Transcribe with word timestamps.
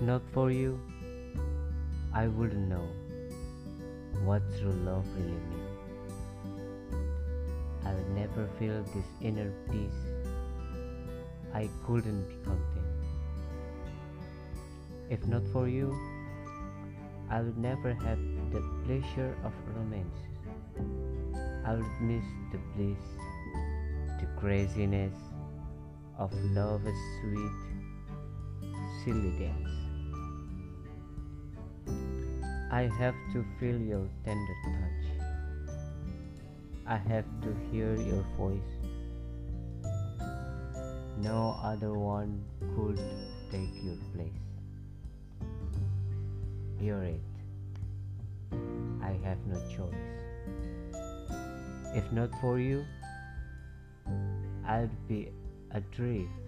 not 0.00 0.22
for 0.32 0.50
you, 0.50 0.80
I 2.12 2.26
wouldn't 2.26 2.68
know 2.68 2.88
what 4.24 4.42
true 4.58 4.72
love 4.84 5.04
really 5.16 5.42
means. 5.50 5.78
I 7.84 7.94
would 7.94 8.10
never 8.10 8.48
feel 8.58 8.82
this 8.94 9.04
inner 9.20 9.52
peace. 9.70 10.00
I 11.54 11.68
couldn't 11.86 12.28
be 12.28 12.34
content. 12.44 12.86
If 15.10 15.26
not 15.26 15.42
for 15.52 15.68
you, 15.68 15.94
I 17.30 17.40
would 17.42 17.58
never 17.58 17.94
have 17.94 18.18
the 18.50 18.62
pleasure 18.84 19.36
of 19.44 19.52
romance. 19.76 20.18
I 21.64 21.74
would 21.74 22.00
miss 22.00 22.24
the 22.52 22.58
bliss, 22.74 23.04
the 24.20 24.26
craziness 24.40 25.14
of 26.18 26.32
love's 26.54 26.98
sweet, 27.20 27.68
I 32.70 32.82
have 32.98 33.14
to 33.32 33.42
feel 33.58 33.80
your 33.80 34.06
tender 34.22 34.56
touch. 34.64 35.72
I 36.86 36.96
have 36.96 37.24
to 37.40 37.56
hear 37.72 37.96
your 37.96 38.22
voice. 38.36 38.60
No 41.22 41.58
other 41.62 41.94
one 41.94 42.44
could 42.76 43.00
take 43.50 43.70
your 43.82 43.96
place. 44.14 44.28
You're 46.78 47.04
it. 47.04 47.20
I 49.02 49.16
have 49.24 49.38
no 49.46 49.56
choice. 49.74 49.94
If 51.94 52.12
not 52.12 52.28
for 52.42 52.58
you, 52.58 52.84
I'd 54.66 54.90
be 55.08 55.32
adrift. 55.70 56.47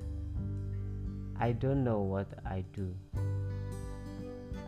I 1.42 1.52
don't 1.52 1.84
know 1.84 2.00
what 2.00 2.28
I 2.44 2.62
do. 2.74 2.94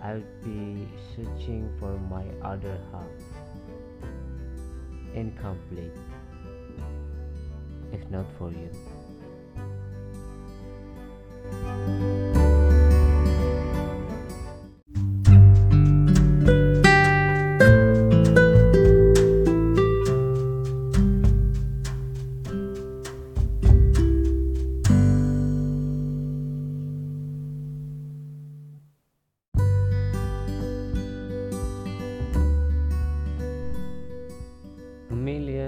I'll 0.03 0.25
be 0.42 0.89
searching 1.15 1.70
for 1.78 1.98
my 2.09 2.25
other 2.42 2.78
half. 2.91 3.05
Incomplete. 5.15 5.93
If 7.93 8.09
not 8.11 8.25
for 8.39 8.50
you. 8.50 8.70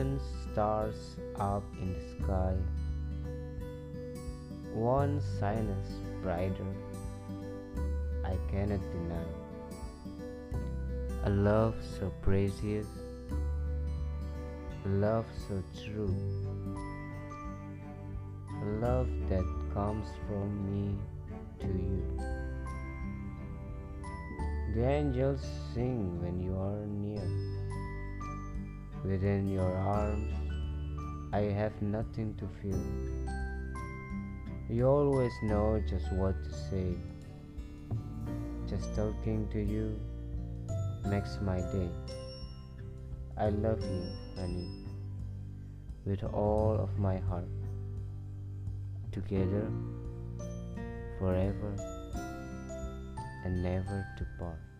Million 0.04 0.20
stars 0.52 1.16
up 1.36 1.62
in 1.80 1.92
the 1.92 2.24
sky. 2.24 2.54
One 4.72 5.20
shines 5.38 5.96
brighter, 6.22 6.66
I 8.24 8.36
cannot 8.50 8.80
deny. 8.92 9.28
A 11.24 11.30
love 11.30 11.74
so 11.98 12.12
precious, 12.22 12.86
a 14.84 14.88
love 14.88 15.26
so 15.48 15.62
true, 15.84 16.14
a 18.50 18.66
love 18.84 19.08
that 19.28 19.46
comes 19.72 20.08
from 20.26 20.50
me 20.68 20.96
to 21.60 21.66
you. 21.66 22.02
The 24.74 24.84
angels 24.84 25.40
sing 25.72 26.20
when 26.20 26.40
you 26.40 26.54
are 26.58 26.84
near. 26.86 27.53
Within 29.04 29.52
your 29.52 29.70
arms, 29.76 30.32
I 31.30 31.40
have 31.40 31.82
nothing 31.82 32.34
to 32.36 32.48
fear. 32.62 32.80
You 34.70 34.86
always 34.86 35.32
know 35.42 35.78
just 35.86 36.10
what 36.12 36.42
to 36.42 36.50
say. 36.50 36.96
Just 38.66 38.96
talking 38.96 39.46
to 39.52 39.60
you 39.60 40.00
makes 41.04 41.38
my 41.42 41.60
day. 41.60 41.90
I 43.36 43.50
love 43.50 43.82
you, 43.82 44.06
honey, 44.36 44.70
with 46.06 46.24
all 46.24 46.74
of 46.80 46.98
my 46.98 47.18
heart. 47.18 47.44
Together, 49.12 49.70
forever, 51.18 51.76
and 53.44 53.62
never 53.62 54.06
to 54.16 54.26
part. 54.38 54.73